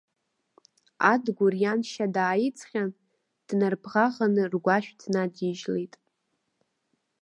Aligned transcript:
Адгәыр 1.11 1.53
ианшьа 1.63 2.05
дааиҵҟьан, 2.15 2.89
днарбӷаӷаны 3.47 4.43
ргәашә 4.53 4.91
днадижьлеит. 4.99 5.93